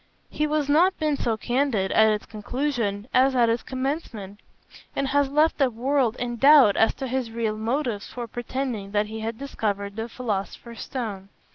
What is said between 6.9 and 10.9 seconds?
to his real motives for pretending that he had discovered the philosopher's